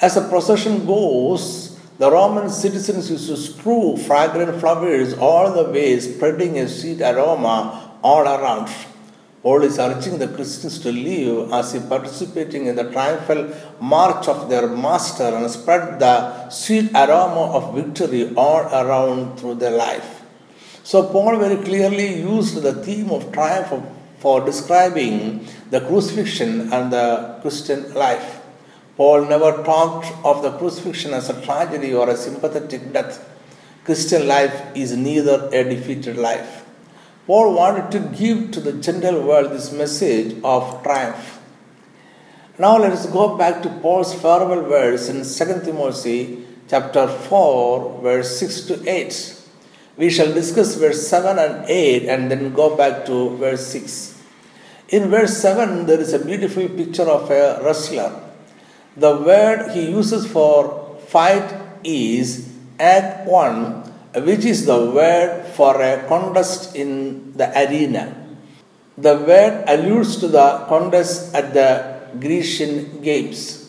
As 0.00 0.14
the 0.14 0.22
procession 0.22 0.86
goes, 0.86 1.78
the 1.98 2.10
Roman 2.10 2.48
citizens 2.48 3.10
used 3.10 3.28
to 3.28 3.36
strew 3.36 3.98
fragrant 3.98 4.58
flowers 4.62 5.12
all 5.12 5.52
the 5.52 5.70
way, 5.70 6.00
spreading 6.00 6.58
a 6.58 6.66
sweet 6.66 7.02
aroma 7.02 7.98
all 8.02 8.22
around. 8.22 8.70
Paul 9.42 9.62
is 9.62 9.78
urging 9.78 10.16
the 10.16 10.28
Christians 10.28 10.78
to 10.78 10.90
live 10.90 11.52
as 11.52 11.74
if 11.74 11.86
participating 11.86 12.64
in 12.64 12.76
the 12.76 12.90
triumphal 12.90 13.54
march 13.78 14.26
of 14.26 14.48
their 14.48 14.68
master 14.68 15.36
and 15.36 15.50
spread 15.50 15.98
the 15.98 16.48
sweet 16.48 16.90
aroma 16.94 17.52
of 17.58 17.74
victory 17.74 18.34
all 18.36 18.62
around 18.82 19.38
through 19.38 19.56
their 19.56 19.76
life. 19.76 20.23
So, 20.84 21.02
Paul 21.08 21.38
very 21.38 21.56
clearly 21.64 22.20
used 22.20 22.60
the 22.60 22.74
theme 22.74 23.10
of 23.10 23.32
triumph 23.32 23.72
for 24.18 24.44
describing 24.44 25.48
the 25.70 25.80
crucifixion 25.80 26.70
and 26.74 26.92
the 26.92 27.38
Christian 27.40 27.94
life. 27.94 28.42
Paul 28.98 29.24
never 29.24 29.62
talked 29.64 30.12
of 30.22 30.42
the 30.42 30.52
crucifixion 30.58 31.14
as 31.14 31.30
a 31.30 31.40
tragedy 31.40 31.94
or 31.94 32.10
a 32.10 32.16
sympathetic 32.18 32.92
death. 32.92 33.26
Christian 33.84 34.28
life 34.28 34.54
is 34.74 34.94
neither 34.94 35.48
a 35.54 35.64
defeated 35.64 36.18
life. 36.18 36.66
Paul 37.26 37.54
wanted 37.54 37.90
to 37.92 38.00
give 38.16 38.50
to 38.50 38.60
the 38.60 38.74
general 38.74 39.26
world 39.26 39.52
this 39.52 39.72
message 39.72 40.36
of 40.44 40.82
triumph. 40.82 41.40
Now 42.58 42.76
let 42.76 42.92
us 42.92 43.06
go 43.06 43.38
back 43.38 43.62
to 43.62 43.70
Paul's 43.70 44.12
farewell 44.14 44.68
words 44.68 45.08
in 45.08 45.24
2 45.24 45.64
Timothy 45.64 46.44
chapter 46.68 47.08
4 47.08 48.02
verse 48.02 48.38
6 48.38 48.60
to 48.66 48.86
8. 48.86 49.43
We 49.96 50.10
shall 50.10 50.32
discuss 50.32 50.74
verse 50.74 51.06
7 51.06 51.38
and 51.38 51.64
8 51.68 52.08
and 52.08 52.30
then 52.30 52.52
go 52.52 52.76
back 52.76 53.06
to 53.06 53.36
verse 53.36 53.66
6. 53.68 54.22
In 54.88 55.10
verse 55.10 55.36
7 55.38 55.86
there 55.86 56.00
is 56.00 56.12
a 56.12 56.24
beautiful 56.24 56.68
picture 56.68 57.08
of 57.08 57.30
a 57.30 57.62
wrestler 57.62 58.24
the 58.96 59.16
word 59.16 59.72
he 59.72 59.90
uses 59.90 60.24
for 60.24 60.96
fight 61.08 61.52
is 61.82 62.48
agon, 62.78 63.82
which 64.14 64.44
is 64.44 64.66
the 64.66 64.78
word 64.90 65.46
for 65.56 65.80
a 65.82 66.06
contest 66.06 66.76
in 66.76 67.32
the 67.36 67.50
arena. 67.58 68.14
The 68.96 69.16
word 69.16 69.64
alludes 69.66 70.18
to 70.18 70.28
the 70.28 70.64
contest 70.68 71.34
at 71.34 71.52
the 71.52 72.06
Grecian 72.20 73.02
Games. 73.02 73.68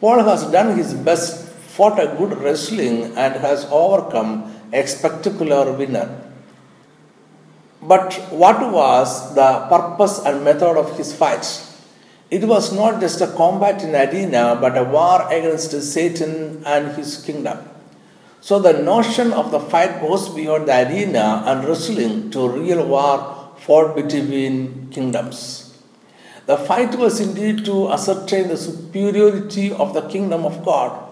Paul 0.00 0.22
has 0.22 0.44
done 0.52 0.76
his 0.76 0.92
best, 0.92 1.48
fought 1.48 1.98
a 1.98 2.14
good 2.18 2.36
wrestling, 2.36 3.16
and 3.16 3.36
has 3.40 3.66
overcome 3.70 4.52
a 4.72 4.86
spectacular 4.86 5.72
winner. 5.72 6.22
But 7.82 8.14
what 8.30 8.72
was 8.72 9.34
the 9.34 9.66
purpose 9.68 10.18
and 10.24 10.44
method 10.44 10.76
of 10.76 10.96
his 10.96 11.12
fights? 11.14 11.80
It 12.30 12.44
was 12.44 12.72
not 12.72 13.00
just 13.00 13.20
a 13.20 13.28
combat 13.28 13.84
in 13.84 13.94
arena, 13.94 14.58
but 14.60 14.76
a 14.76 14.82
war 14.82 15.30
against 15.30 15.70
Satan 15.92 16.62
and 16.66 16.96
his 16.96 17.22
kingdom. 17.22 17.58
So 18.40 18.58
the 18.58 18.82
notion 18.82 19.32
of 19.32 19.50
the 19.50 19.60
fight 19.60 20.00
goes 20.00 20.28
beyond 20.28 20.68
the 20.68 20.86
arena 20.86 21.42
and 21.46 21.66
wrestling 21.66 22.30
to 22.32 22.48
real 22.48 22.86
war 22.86 23.52
fought 23.58 23.94
between 23.94 24.88
kingdoms. 24.90 25.78
The 26.46 26.56
fight 26.56 26.94
was 26.96 27.20
indeed 27.20 27.64
to 27.64 27.90
ascertain 27.90 28.48
the 28.48 28.56
superiority 28.56 29.72
of 29.72 29.94
the 29.94 30.02
kingdom 30.02 30.44
of 30.44 30.64
God. 30.64 31.05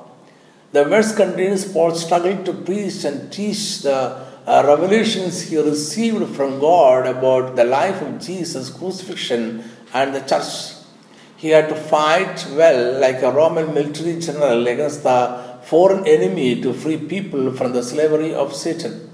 The 0.74 0.84
verse 0.84 1.14
contains 1.14 1.64
Paul's 1.72 2.04
struggle 2.04 2.42
to 2.46 2.52
preach 2.52 3.04
and 3.04 3.32
teach 3.32 3.82
the 3.82 3.96
uh, 4.44 4.64
revelations 4.66 5.42
he 5.42 5.56
received 5.56 6.34
from 6.34 6.58
God 6.58 7.06
about 7.06 7.54
the 7.54 7.62
life 7.62 8.02
of 8.02 8.20
Jesus, 8.20 8.70
crucifixion, 8.70 9.62
and 9.92 10.12
the 10.12 10.20
church. 10.22 10.74
He 11.36 11.50
had 11.50 11.68
to 11.68 11.76
fight 11.76 12.44
well, 12.56 12.98
like 12.98 13.22
a 13.22 13.30
Roman 13.30 13.72
military 13.72 14.18
general, 14.18 14.66
against 14.66 15.04
the 15.04 15.60
foreign 15.62 16.08
enemy 16.08 16.60
to 16.62 16.74
free 16.74 16.98
people 16.98 17.52
from 17.52 17.72
the 17.72 17.84
slavery 17.84 18.34
of 18.34 18.52
Satan. 18.52 19.08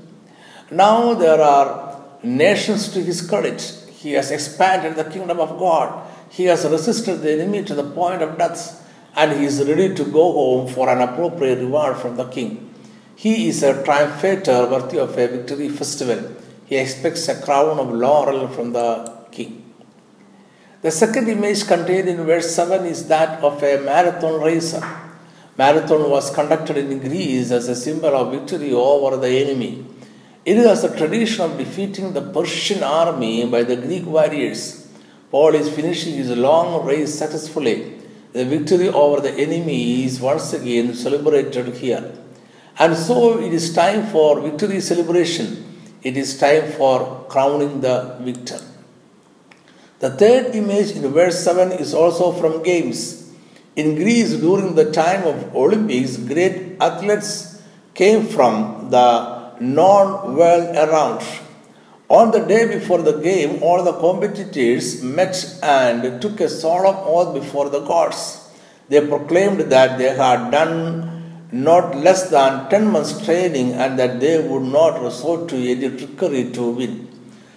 Now 0.70 1.12
there 1.12 1.42
are 1.42 2.02
nations 2.22 2.88
to 2.94 3.02
his 3.02 3.20
credit. 3.20 3.60
He 3.92 4.12
has 4.12 4.30
expanded 4.30 4.96
the 4.96 5.10
kingdom 5.10 5.38
of 5.38 5.58
God. 5.58 6.08
He 6.30 6.44
has 6.44 6.64
resisted 6.64 7.20
the 7.20 7.32
enemy 7.32 7.64
to 7.64 7.74
the 7.74 7.90
point 7.90 8.22
of 8.22 8.38
death, 8.38 8.79
and 9.16 9.32
he 9.32 9.44
is 9.44 9.62
ready 9.66 9.94
to 9.94 10.04
go 10.04 10.32
home 10.32 10.68
for 10.68 10.88
an 10.88 11.00
appropriate 11.00 11.58
reward 11.58 11.96
from 11.96 12.16
the 12.16 12.24
king. 12.26 12.72
He 13.16 13.48
is 13.48 13.62
a 13.62 13.74
triumphator 13.82 14.70
worthy 14.70 14.98
of 14.98 15.18
a 15.18 15.28
victory 15.28 15.68
festival. 15.68 16.36
He 16.66 16.76
expects 16.76 17.28
a 17.28 17.40
crown 17.42 17.78
of 17.78 17.90
laurel 17.92 18.48
from 18.48 18.72
the 18.72 19.12
king. 19.30 19.74
The 20.82 20.90
second 20.90 21.28
image 21.28 21.66
contained 21.66 22.08
in 22.08 22.24
verse 22.24 22.54
7 22.54 22.86
is 22.86 23.06
that 23.08 23.42
of 23.42 23.62
a 23.62 23.82
marathon 23.82 24.40
racer. 24.40 24.82
Marathon 25.58 26.08
was 26.08 26.30
conducted 26.30 26.78
in 26.78 26.98
Greece 27.00 27.50
as 27.50 27.68
a 27.68 27.76
symbol 27.76 28.16
of 28.16 28.32
victory 28.32 28.72
over 28.72 29.18
the 29.18 29.28
enemy. 29.28 29.84
It 30.46 30.56
was 30.64 30.82
a 30.82 30.96
tradition 30.96 31.44
of 31.44 31.58
defeating 31.58 32.14
the 32.14 32.22
Persian 32.22 32.82
army 32.82 33.46
by 33.46 33.64
the 33.64 33.76
Greek 33.76 34.06
warriors. 34.06 34.88
Paul 35.30 35.54
is 35.54 35.68
finishing 35.68 36.14
his 36.14 36.30
long 36.30 36.86
race 36.86 37.18
successfully. 37.18 37.99
The 38.32 38.44
victory 38.44 38.88
over 38.88 39.20
the 39.20 39.32
enemy 39.32 40.04
is 40.04 40.20
once 40.20 40.52
again 40.52 40.94
celebrated 40.94 41.74
here. 41.74 42.12
And 42.78 42.96
so 42.96 43.40
it 43.40 43.52
is 43.52 43.74
time 43.74 44.06
for 44.06 44.40
victory 44.40 44.80
celebration. 44.80 45.66
It 46.02 46.16
is 46.16 46.38
time 46.38 46.70
for 46.72 47.26
crowning 47.28 47.80
the 47.80 48.16
victor. 48.20 48.60
The 49.98 50.10
third 50.10 50.54
image 50.54 50.92
in 50.92 51.02
verse 51.12 51.42
7 51.44 51.72
is 51.72 51.92
also 51.92 52.32
from 52.32 52.62
games. 52.62 53.30
In 53.76 53.96
Greece, 53.96 54.32
during 54.34 54.74
the 54.74 54.90
time 54.90 55.26
of 55.26 55.54
Olympics, 55.54 56.16
great 56.16 56.76
athletes 56.80 57.60
came 57.94 58.26
from 58.26 58.90
the 58.90 59.58
known 59.58 60.36
world 60.36 60.74
around. 60.76 61.22
On 62.10 62.32
the 62.32 62.40
day 62.40 62.66
before 62.66 63.02
the 63.02 63.20
game, 63.20 63.62
all 63.62 63.84
the 63.84 63.92
competitors 63.92 65.00
met 65.00 65.36
and 65.62 66.20
took 66.20 66.40
a 66.40 66.48
solemn 66.48 66.96
oath 67.06 67.32
before 67.32 67.70
the 67.70 67.82
gods. 67.90 68.50
They 68.88 69.06
proclaimed 69.06 69.60
that 69.74 69.96
they 69.96 70.16
had 70.16 70.50
done 70.50 71.46
not 71.52 71.96
less 71.96 72.28
than 72.30 72.68
10 72.68 72.90
months' 72.90 73.24
training 73.24 73.74
and 73.74 73.96
that 73.96 74.18
they 74.18 74.42
would 74.44 74.64
not 74.64 75.00
resort 75.00 75.48
to 75.50 75.56
any 75.56 75.88
trickery 75.96 76.50
to 76.50 76.70
win. 76.72 77.08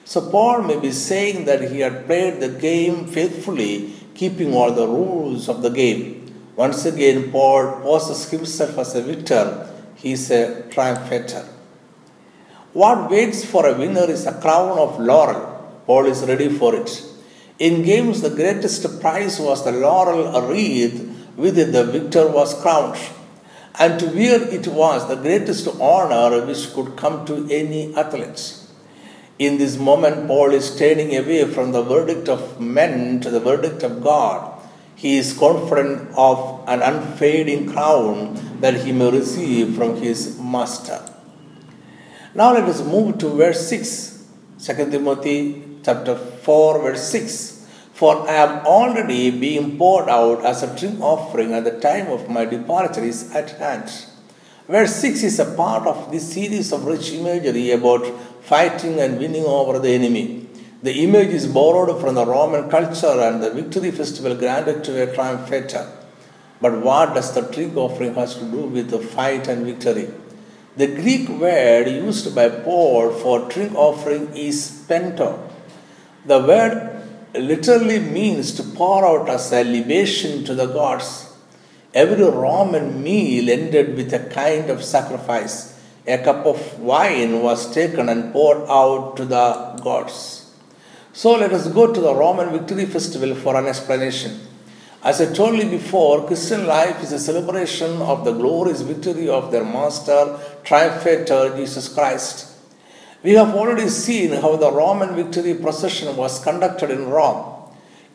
So 0.06 0.30
Paul 0.30 0.62
may 0.62 0.80
be 0.80 0.92
saying 0.92 1.46
that 1.46 1.72
he 1.72 1.80
had 1.80 2.06
played 2.06 2.40
the 2.40 2.50
game 2.50 3.08
faithfully, 3.08 3.96
keeping 4.14 4.54
all 4.54 4.72
the 4.72 4.86
rules 4.86 5.50
of 5.50 5.64
the 5.64 5.72
game. 5.72 6.32
Once 6.56 6.86
again, 6.86 7.32
Paul 7.32 7.82
poses 7.82 8.30
himself 8.30 8.78
as 8.78 8.94
a 8.94 9.02
victor. 9.02 9.68
He 9.96 10.12
is 10.12 10.30
a 10.30 10.62
triumphator. 10.70 11.48
What 12.74 13.12
waits 13.12 13.46
for 13.46 13.68
a 13.68 13.78
winner 13.78 14.10
is 14.10 14.26
a 14.26 14.34
crown 14.34 14.80
of 14.80 15.00
laurel. 15.00 15.42
Paul 15.86 16.08
is 16.08 16.24
ready 16.24 16.50
for 16.50 16.76
it. 16.76 17.04
In 17.60 17.84
games, 17.84 18.22
the 18.22 18.32
greatest 18.32 19.00
prize 19.00 19.40
was 19.40 19.64
the 19.64 19.72
laurel 19.72 20.42
wreath 20.50 21.10
with 21.38 21.58
it 21.58 21.72
the 21.72 21.84
victor 21.84 22.28
was 22.28 22.60
crowned. 22.62 23.00
And 23.80 24.00
to 24.00 24.08
wear 24.08 24.42
it 24.42 24.68
was 24.68 25.08
the 25.08 25.16
greatest 25.16 25.68
honor 25.80 26.46
which 26.46 26.74
could 26.74 26.96
come 26.96 27.26
to 27.26 27.48
any 27.52 27.96
athlete. 27.96 28.60
In 29.38 29.60
this 29.60 29.78
moment, 29.78 30.28
Paul 30.28 30.52
is 30.52 30.76
turning 30.76 31.16
away 31.16 31.46
from 31.46 31.72
the 31.72 31.84
verdict 31.84 32.28
of 32.28 32.60
men 32.60 33.20
to 33.22 33.30
the 33.30 33.40
verdict 33.40 33.84
of 33.84 34.04
God. 34.04 34.60
He 34.96 35.18
is 35.18 35.38
confident 35.38 36.10
of 36.16 36.64
an 36.68 36.82
unfading 36.82 37.72
crown 37.72 38.60
that 38.62 38.86
he 38.86 38.92
may 38.92 39.12
receive 39.12 39.76
from 39.76 39.98
his 40.02 40.40
master. 40.40 41.13
Now 42.36 42.52
let 42.52 42.64
us 42.64 42.82
move 42.82 43.20
to 43.20 43.30
verse 43.30 43.68
6. 43.70 44.26
2 44.66 44.90
Timothy 44.90 45.64
chapter 45.84 46.16
4, 46.16 46.82
verse 46.82 47.08
6. 47.10 47.68
For 47.94 48.28
I 48.28 48.34
am 48.34 48.66
already 48.66 49.30
being 49.30 49.78
poured 49.78 50.10
out 50.10 50.44
as 50.44 50.64
a 50.64 50.76
drink 50.76 51.00
offering, 51.00 51.54
and 51.54 51.64
the 51.64 51.80
time 51.80 52.08
of 52.08 52.30
my 52.30 52.46
departure 52.46 53.04
is 53.04 53.32
at 53.36 53.52
hand. 53.52 53.92
Verse 54.68 54.96
6 54.96 55.22
is 55.22 55.40
a 55.40 55.54
part 55.54 55.86
of 55.86 56.12
this 56.12 56.34
series 56.34 56.72
of 56.72 56.86
rich 56.86 57.12
imagery 57.12 57.70
about 57.70 58.04
fighting 58.42 59.00
and 59.00 59.20
winning 59.20 59.46
over 59.46 59.78
the 59.78 59.92
enemy. 59.92 60.48
The 60.82 61.04
image 61.04 61.30
is 61.30 61.46
borrowed 61.46 62.02
from 62.02 62.16
the 62.16 62.26
Roman 62.26 62.68
culture 62.68 63.20
and 63.28 63.44
the 63.44 63.52
victory 63.52 63.92
festival 63.92 64.36
granted 64.36 64.84
to 64.86 65.04
a 65.04 65.16
triumphator. 65.16 65.88
But 66.60 66.82
what 66.82 67.14
does 67.14 67.36
the 67.36 67.42
drink 67.42 67.78
offering 67.78 68.16
has 68.16 68.36
to 68.38 68.46
do 68.46 68.64
with 68.64 68.90
the 68.90 68.98
fight 68.98 69.48
and 69.48 69.68
victory? 69.68 70.10
The 70.76 70.88
Greek 70.88 71.30
word 71.30 71.88
used 71.88 72.34
by 72.34 72.50
Paul 72.50 73.12
for 73.12 73.48
drink 73.48 73.76
offering 73.76 74.36
is 74.36 74.58
spendo. 74.72 75.38
The 76.26 76.40
word 76.40 77.06
literally 77.36 78.00
means 78.00 78.54
to 78.54 78.64
pour 78.64 79.06
out 79.06 79.30
a 79.30 79.64
libation 79.64 80.44
to 80.46 80.56
the 80.56 80.66
gods. 80.66 81.32
Every 81.94 82.24
Roman 82.24 83.04
meal 83.04 83.52
ended 83.52 83.96
with 83.96 84.12
a 84.16 84.28
kind 84.30 84.72
of 84.72 84.84
sacrifice. 84.84 85.80
A 86.08 86.18
cup 86.18 86.44
of 86.48 86.80
wine 86.80 87.44
was 87.44 87.72
taken 87.72 88.10
and 88.10 88.34
poured 88.34 88.68
out 88.68 89.16
to 89.18 89.26
the 89.26 89.80
gods. 89.84 90.56
So 91.14 91.36
let 91.36 91.54
us 91.54 91.68
go 91.68 91.94
to 91.94 92.02
the 92.02 92.16
Roman 92.16 92.50
Victory 92.52 92.88
Festival 92.88 93.36
for 93.36 93.56
an 93.56 93.68
explanation. 93.68 94.40
As 95.04 95.20
I 95.20 95.34
told 95.34 95.58
you 95.58 95.70
before, 95.70 96.26
Christian 96.26 96.66
life 96.66 97.04
is 97.04 97.12
a 97.12 97.20
celebration 97.20 98.02
of 98.02 98.24
the 98.24 98.32
glorious 98.32 98.80
victory 98.80 99.28
of 99.28 99.52
their 99.52 99.66
Master, 99.66 100.40
Triumphator, 100.64 101.58
Jesus 101.58 101.90
Christ. 101.90 102.50
We 103.22 103.34
have 103.34 103.54
already 103.54 103.90
seen 103.90 104.32
how 104.32 104.56
the 104.56 104.72
Roman 104.72 105.14
victory 105.14 105.56
procession 105.56 106.16
was 106.16 106.42
conducted 106.42 106.90
in 106.90 107.10
Rome. 107.10 107.54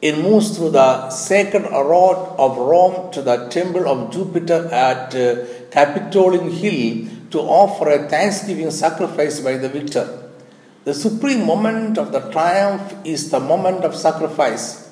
It 0.00 0.16
moves 0.16 0.56
through 0.56 0.70
the 0.70 1.10
sacred 1.10 1.64
road 1.64 2.34
of 2.38 2.56
Rome 2.56 3.12
to 3.12 3.20
the 3.20 3.48
temple 3.48 3.86
of 3.86 4.10
Jupiter 4.10 4.68
at 4.72 5.14
uh, 5.14 5.44
Capitoline 5.70 6.50
Hill 6.50 7.06
to 7.32 7.38
offer 7.40 7.90
a 7.90 8.08
thanksgiving 8.08 8.70
sacrifice 8.70 9.40
by 9.40 9.58
the 9.58 9.68
victor. 9.68 10.30
The 10.84 10.94
supreme 10.94 11.44
moment 11.44 11.98
of 11.98 12.12
the 12.12 12.30
triumph 12.30 12.94
is 13.04 13.30
the 13.30 13.40
moment 13.40 13.84
of 13.84 13.94
sacrifice. 13.94 14.87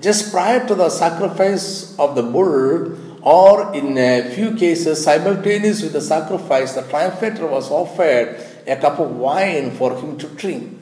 Just 0.00 0.30
prior 0.30 0.66
to 0.66 0.74
the 0.74 0.90
sacrifice 0.90 1.98
of 1.98 2.14
the 2.14 2.22
bull, 2.22 2.96
or 3.22 3.74
in 3.74 3.98
a 3.98 4.30
few 4.30 4.54
cases 4.54 5.02
simultaneous 5.02 5.82
with 5.82 5.92
the 5.92 6.00
sacrifice, 6.00 6.74
the 6.74 6.82
triumphator 6.82 7.50
was 7.50 7.70
offered 7.70 8.40
a 8.66 8.76
cup 8.76 9.00
of 9.00 9.10
wine 9.16 9.72
for 9.72 9.96
him 9.96 10.16
to 10.18 10.28
drink. 10.28 10.78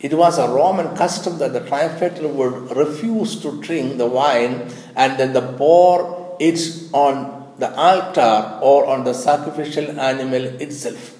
It 0.00 0.14
was 0.14 0.38
a 0.38 0.48
Roman 0.48 0.96
custom 0.96 1.38
that 1.38 1.52
the 1.52 1.60
triumphator 1.60 2.28
would 2.28 2.76
refuse 2.76 3.40
to 3.42 3.60
drink 3.60 3.98
the 3.98 4.06
wine 4.06 4.70
and 4.96 5.18
then 5.18 5.32
the 5.32 5.42
pour 5.56 6.36
it 6.40 6.58
on 6.92 7.54
the 7.58 7.74
altar 7.74 8.58
or 8.62 8.86
on 8.86 9.04
the 9.04 9.12
sacrificial 9.12 9.98
animal 10.00 10.42
itself. 10.60 11.18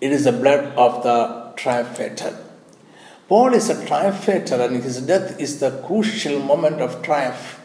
It 0.00 0.12
is 0.12 0.24
the 0.24 0.32
blood 0.32 0.72
of 0.76 1.02
the 1.02 1.52
triumphator. 1.56 2.49
Paul 3.30 3.54
is 3.54 3.70
a 3.70 3.76
triumphator 3.86 4.58
and 4.66 4.82
his 4.82 5.00
death 5.02 5.40
is 5.40 5.60
the 5.60 5.70
crucial 5.86 6.40
moment 6.40 6.80
of 6.80 7.00
triumph. 7.00 7.60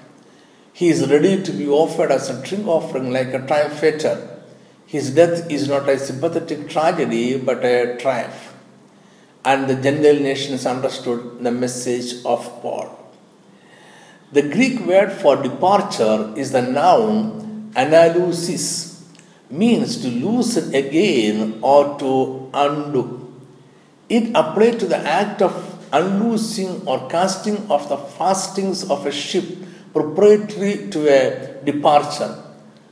He 0.72 0.90
is 0.90 1.10
ready 1.10 1.42
to 1.42 1.52
be 1.52 1.68
offered 1.68 2.12
as 2.12 2.30
a 2.30 2.40
drink 2.46 2.68
offering 2.68 3.12
like 3.12 3.34
a 3.34 3.40
triumphator. 3.40 4.42
His 4.86 5.10
death 5.10 5.50
is 5.50 5.68
not 5.68 5.90
a 5.90 5.98
sympathetic 5.98 6.70
tragedy 6.70 7.40
but 7.40 7.66
a 7.66 7.98
triumph 7.98 8.54
and 9.44 9.68
the 9.68 9.74
Gentile 9.74 10.20
nations 10.20 10.68
understood 10.68 11.44
the 11.44 11.52
message 11.52 12.24
of 12.24 12.46
Paul. 12.62 12.88
The 14.32 14.44
Greek 14.44 14.80
word 14.82 15.12
for 15.14 15.36
departure 15.42 16.32
is 16.38 16.52
the 16.52 16.62
noun 16.62 17.72
analusis, 17.76 19.04
means 19.50 19.98
to 20.04 20.10
loosen 20.10 20.76
again 20.76 21.58
or 21.64 21.98
to 21.98 22.52
undo. 22.54 23.25
It 24.08 24.30
applied 24.36 24.80
to 24.80 24.86
the 24.86 24.98
act 24.98 25.42
of 25.42 25.54
unloosing 25.92 26.88
or 26.88 27.08
casting 27.10 27.58
of 27.70 27.90
the 27.90 27.98
fastings 27.98 28.90
of 28.90 29.06
a 29.06 29.12
ship 29.12 29.46
preparatory 29.94 30.90
to 30.90 31.08
a 31.08 31.64
departure. 31.64 32.44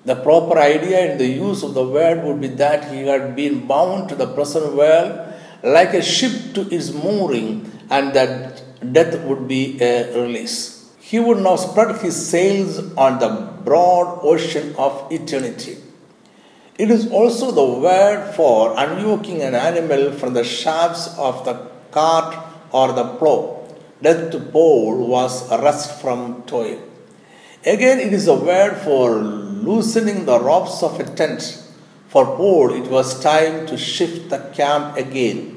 The 0.05 0.15
proper 0.15 0.57
idea 0.57 1.11
in 1.11 1.17
the 1.17 1.27
use 1.27 1.63
of 1.63 1.75
the 1.75 1.85
word 1.85 2.23
would 2.23 2.41
be 2.41 2.47
that 2.47 2.91
he 2.91 3.07
had 3.07 3.35
been 3.35 3.67
bound 3.67 4.09
to 4.09 4.15
the 4.15 4.27
present 4.27 4.73
world 4.73 5.33
like 5.63 5.93
a 5.93 6.01
ship 6.01 6.53
to 6.55 6.61
its 6.73 6.91
mooring, 6.91 7.71
and 7.89 8.13
that 8.13 8.63
death 8.91 9.23
would 9.23 9.47
be 9.47 9.81
a 9.81 10.13
release. 10.21 10.91
He 10.99 11.19
would 11.19 11.37
now 11.37 11.55
spread 11.55 12.01
his 12.01 12.15
sails 12.29 12.79
on 12.97 13.19
the 13.19 13.29
broad 13.63 14.19
ocean 14.23 14.75
of 14.77 15.09
eternity. 15.11 15.77
It 16.77 16.89
is 16.89 17.11
also 17.11 17.51
the 17.51 17.79
word 17.79 18.33
for 18.35 18.75
unyoking 18.75 19.41
an 19.41 19.55
animal 19.55 20.11
from 20.11 20.33
the 20.33 20.43
shafts 20.43 21.07
of 21.17 21.45
the 21.45 21.67
cart 21.91 22.35
or 22.71 22.91
the 22.93 23.03
plough. 23.03 23.59
Death 24.01 24.31
to 24.31 24.39
Paul 24.39 25.07
was 25.07 25.49
rest 25.49 26.01
from 26.01 26.43
toil. 26.43 26.81
Again, 27.65 27.99
it 27.99 28.11
is 28.11 28.27
a 28.27 28.35
word 28.35 28.77
for 28.77 29.19
loosening 29.19 30.25
the 30.25 30.39
ropes 30.39 30.83
of 30.83 30.99
a 30.99 31.03
tent. 31.03 31.63
For 32.09 32.25
Paul, 32.25 32.73
it 32.73 32.89
was 32.89 33.21
time 33.21 33.65
to 33.67 33.77
shift 33.77 34.29
the 34.29 34.39
camp 34.53 34.97
again 34.97 35.53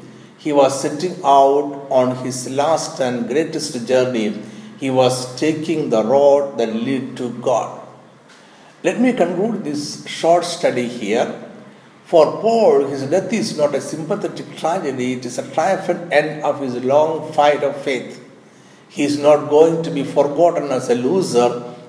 he 0.47 0.53
was 0.53 0.81
setting 0.81 1.17
out 1.25 1.87
on 1.91 2.25
his 2.25 2.49
last 2.51 3.01
and 3.01 3.29
greatest 3.29 3.87
journey. 3.87 4.43
He 4.79 4.91
was 4.91 5.35
taking 5.41 5.91
the 5.91 6.05
road 6.05 6.59
that 6.59 6.75
led 6.75 7.17
to 7.17 7.31
God. 7.41 7.86
Let 8.87 9.01
me 9.01 9.13
conclude 9.13 9.65
this 9.65 10.07
short 10.07 10.45
study 10.45 10.87
here. 10.87 11.29
For 12.05 12.25
Paul, 12.41 12.87
his 12.87 13.03
death 13.13 13.33
is 13.33 13.59
not 13.59 13.75
a 13.75 13.81
sympathetic 13.81 14.57
tragedy, 14.57 15.15
it 15.15 15.27
is 15.27 15.39
a 15.39 15.51
triumphant 15.55 16.13
end 16.13 16.45
of 16.45 16.61
his 16.61 16.77
long 16.85 17.33
fight 17.33 17.65
of 17.65 17.75
faith. 17.83 18.23
He 18.89 19.03
is 19.03 19.19
not 19.19 19.51
going 19.51 19.83
to 19.83 19.91
be 19.91 20.05
forgotten 20.05 20.71
as 20.71 20.89
a 20.89 20.95
loser, 20.95 21.49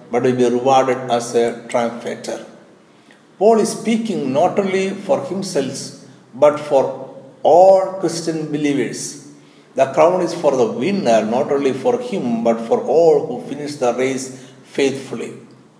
but 0.09 0.23
will 0.23 0.35
be 0.35 0.49
rewarded 0.49 0.97
as 1.17 1.35
a 1.35 1.67
triumphator. 1.71 2.43
Paul 3.37 3.59
is 3.59 3.73
speaking 3.79 4.33
not 4.33 4.57
only 4.57 4.89
for 4.89 5.23
himself, 5.25 6.03
but 6.33 6.59
for 6.59 6.83
all 7.43 7.81
Christian 7.99 8.47
believers. 8.47 8.99
The 9.75 9.93
crown 9.93 10.21
is 10.21 10.33
for 10.33 10.57
the 10.57 10.71
winner, 10.71 11.23
not 11.23 11.51
only 11.51 11.73
for 11.73 11.99
him, 12.01 12.43
but 12.43 12.59
for 12.67 12.81
all 12.81 13.27
who 13.27 13.47
finish 13.47 13.75
the 13.75 13.93
race 13.93 14.51
faithfully. 14.63 15.33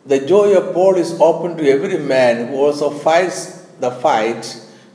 The 0.07 0.25
joy 0.25 0.55
of 0.55 0.73
Paul 0.73 0.95
is 0.95 1.19
open 1.19 1.57
to 1.57 1.69
every 1.69 1.99
man 1.99 2.47
who 2.47 2.55
also 2.55 2.89
fights 2.89 3.67
the 3.81 3.91
fight, 3.91 4.45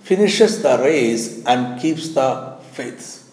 finishes 0.03 0.63
the 0.63 0.79
race, 0.79 1.45
and 1.45 1.81
keeps 1.81 2.15
the 2.15 2.57
faith. 2.73 3.31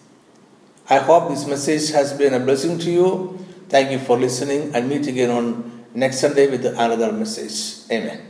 I 0.90 0.98
hope 0.98 1.30
this 1.30 1.46
message 1.46 1.90
has 1.92 2.12
been 2.12 2.34
a 2.34 2.40
blessing 2.40 2.78
to 2.80 2.90
you. 2.90 3.38
Thank 3.70 3.92
you 3.92 3.98
for 3.98 4.18
listening 4.18 4.74
and 4.74 4.90
meet 4.90 5.06
again 5.06 5.30
on 5.30 5.86
next 5.94 6.20
Sunday 6.20 6.50
with 6.50 6.66
another 6.66 7.12
message. 7.12 7.90
Amen. 7.90 8.29